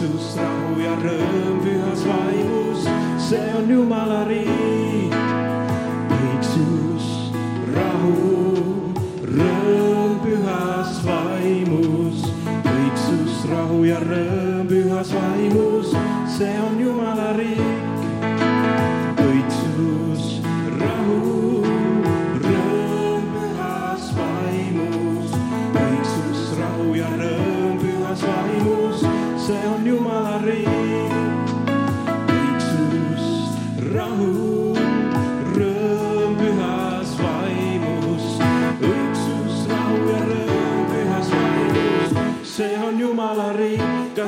õigsus, 0.00 0.36
rahu 0.36 0.80
ja 0.80 0.94
rõõm 0.96 1.60
pühas 1.60 2.04
vaimus, 2.08 2.86
see 3.20 3.48
on 3.56 3.68
Jumala 3.68 4.24
riik. 4.24 5.12
õigsus, 6.16 7.32
rahu, 7.74 8.14
rõõm 9.28 10.16
pühas 10.24 11.02
vaimus, 11.04 12.24
õigsus, 12.64 13.44
rahu 13.50 13.84
ja 13.84 14.00
rõõm 14.00 14.66
pühas 14.68 15.12
vaimus, 15.12 15.92
see 16.38 16.56
on 16.64 16.69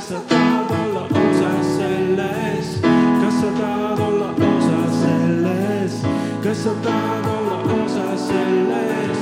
kas 0.03 0.09
sa 0.09 0.21
tahad 0.29 0.71
olla 0.71 1.03
osa 1.03 1.63
selles, 1.63 2.81
kas 3.23 3.35
sa 3.41 3.51
tahad 3.59 4.01
olla 4.01 4.31
osa 4.35 4.81
selles, 5.03 5.95
kas 6.43 6.59
sa 6.65 6.75
tahad 6.83 7.27
olla 7.27 7.59
osa 7.85 8.07
selles, 8.19 9.19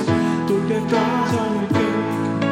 tulge 0.49 0.81
kaasa 0.91 1.43
nüüd 1.53 1.73
kõik. 1.77 2.47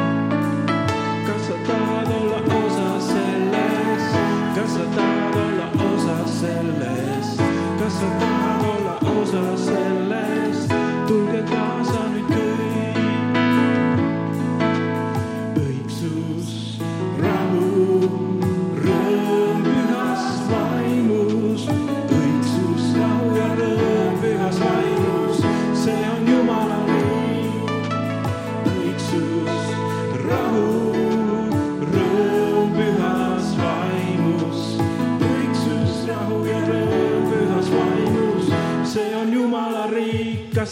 kas 1.25 1.41
sa 1.47 1.57
tahad 1.67 2.11
olla 2.21 2.41
osa 2.61 2.89
selles, 3.01 4.03
kas 4.55 4.77
sa 4.77 4.85
tahad 4.95 5.35
olla 5.45 5.67
osa 5.93 6.17
sellest, 6.39 7.41
kas 7.81 7.93
sa 7.97 8.09
tahad 8.19 8.38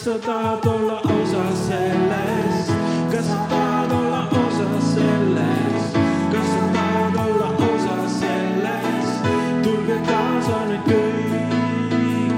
sa 0.08 0.18
tahad 0.18 0.66
olla 0.66 1.00
osa 1.04 1.44
sellest, 1.68 2.72
kas 3.12 3.26
sa 3.28 3.36
tahad 3.50 3.92
olla 3.92 4.24
osa 4.32 4.68
sellest, 4.80 5.96
kas 6.32 6.46
sa 6.48 6.62
tahad 6.72 7.16
olla 7.28 7.48
osa 7.52 7.96
sellest, 8.08 9.20
tulge 9.62 9.98
kaasa 10.08 10.64
nüüd 10.68 10.84
kõik. 10.88 12.32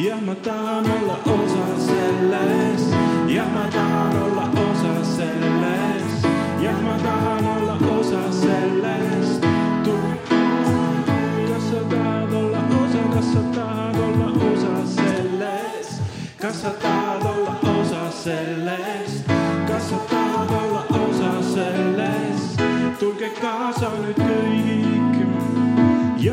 jah, 0.00 0.20
ma 0.24 0.34
tahan 0.34 0.88
olla 0.96 1.16
osa 1.36 1.66
sellest, 1.88 2.88
jah, 3.28 3.48
ma 3.52 3.68
tahan 3.68 4.16
olla 4.24 4.46
osa 4.64 4.94
sellest, 5.04 6.24
jah, 6.64 6.78
ma 6.80 6.96
tahan 7.04 7.44
olla 7.44 7.76
osa 8.00 8.22
sellest, 8.32 9.44
tulge 9.84 10.16
kaasa. 10.24 10.80
kas 11.52 11.68
sa 11.68 11.80
tahad 11.92 12.32
olla 12.32 12.62
osa, 12.80 13.02
kas 13.12 13.28
sa 13.32 13.42
tahad 13.52 14.00
olla 14.08 14.28
osa 14.52 14.74
sellest, 14.96 16.00
kas 16.40 16.64
sa 16.64 16.72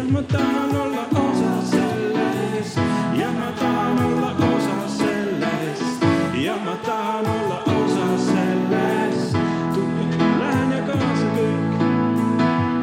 ma 0.10 0.22
tahan 0.22 0.76
olla 0.76 1.04
osa 1.12 1.52
sellest, 1.72 2.78
jah, 3.20 3.34
ma 3.34 3.52
tahan 3.60 3.98
olla 4.06 4.32
osa 4.56 4.88
sellest, 4.88 6.04
jah, 6.44 6.60
ma 6.66 6.76
tahan 6.86 7.26
olla 7.26 7.60
osa 7.64 8.08
sellest, 8.18 9.36
lähen 10.40 10.72
ja 10.72 10.82
kaasa 10.88 11.28
kõik. 11.36 11.76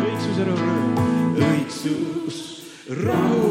õigsus 0.05 0.37
ja 0.39 0.45
rõõm, 0.51 0.93
õigsus, 1.49 2.37
rahu, 3.05 3.44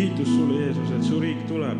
kiitus 0.00 0.28
sulle, 0.28 0.60
Jeesus, 0.60 0.90
et 0.96 1.02
su 1.04 1.20
riik 1.20 1.46
tuleb. 1.48 1.78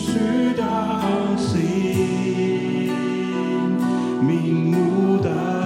sydän 0.00 1.38
sin, 1.38 2.90
min 4.22 4.70
moder. 4.70 5.59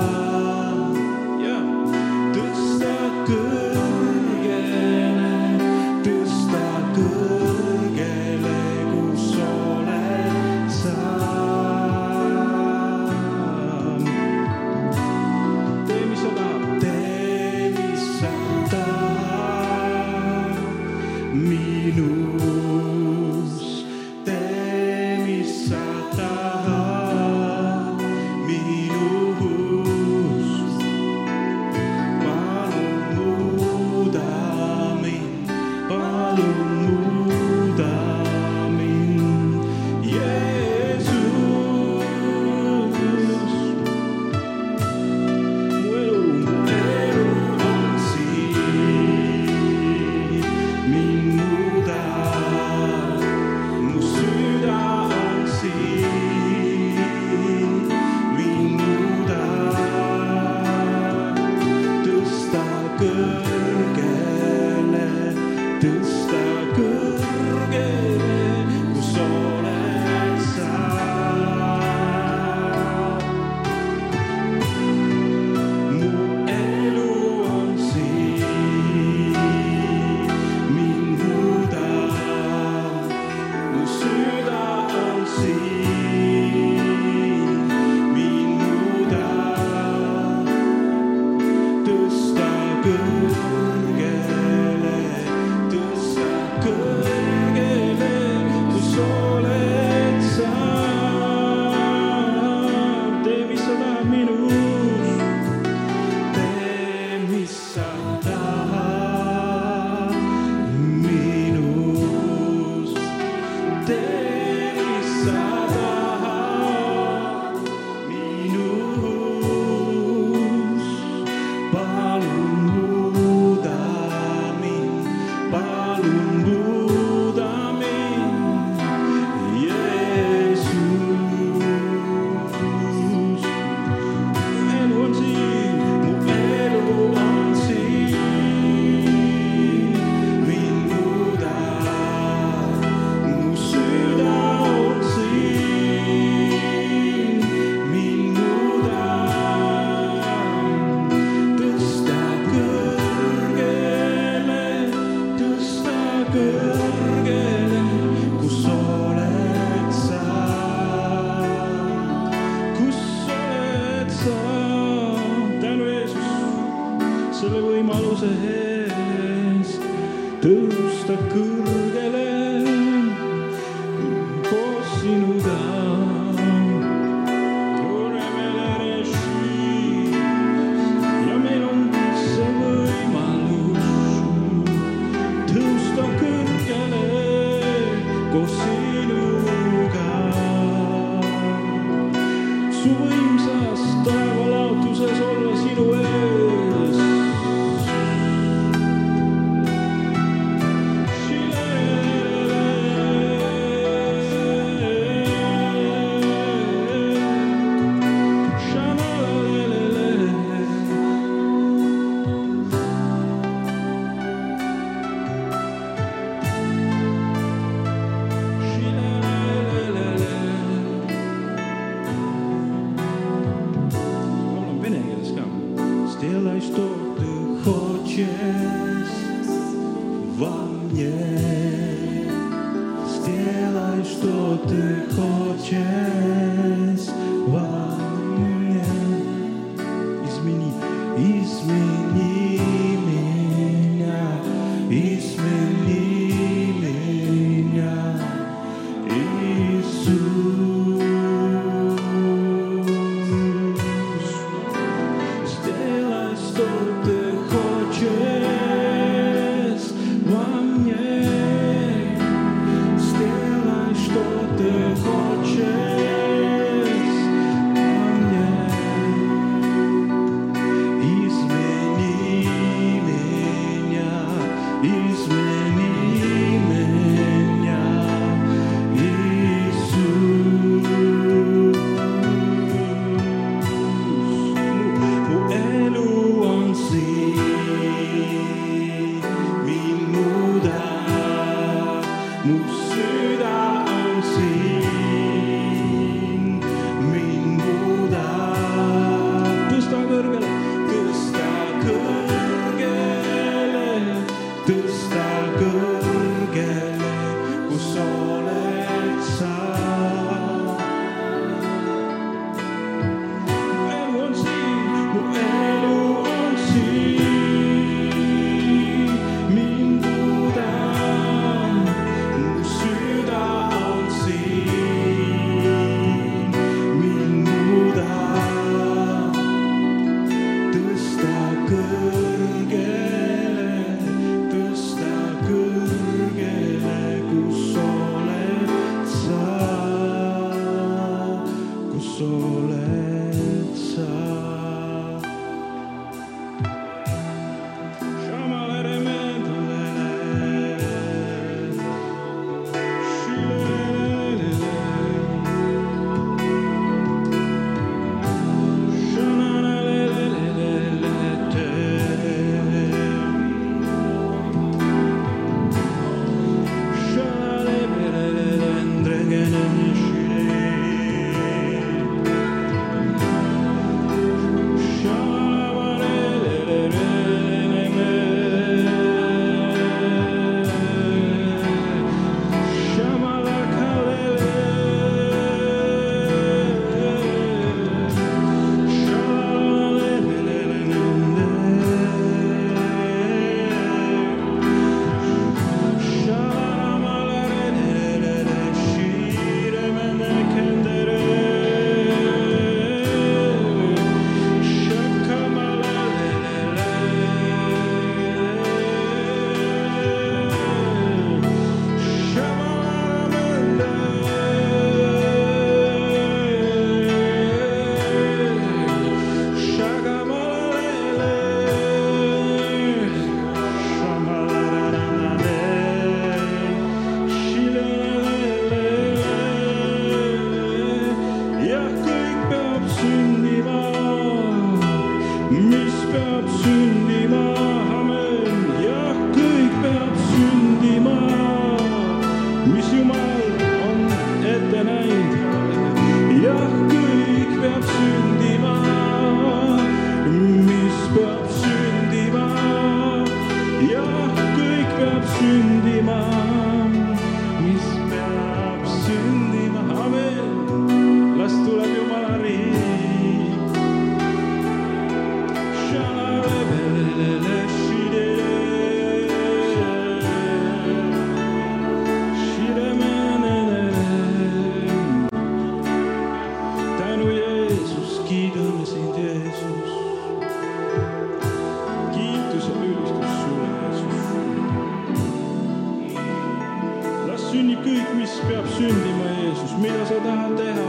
sünnib 487.54 487.84
kõik, 487.86 488.08
mis 488.19 488.32
peab 488.49 488.67
sündima, 488.75 489.28
Jeesus, 489.38 489.75
mida 489.78 490.06
sa 490.08 490.17
tahad 490.25 490.56
teha, 490.58 490.88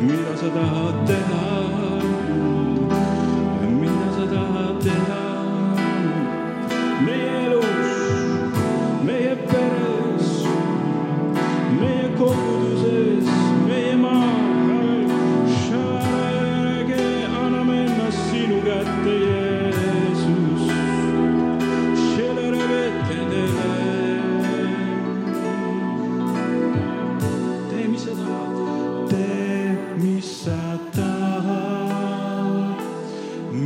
mida 0.00 0.36
sa 0.40 0.48
tahad 0.54 1.02
teha, 1.10 1.42
mida 3.82 4.08
sa 4.16 4.30
tahad 4.32 4.80
teha. 4.86 5.39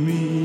me. 0.05 0.44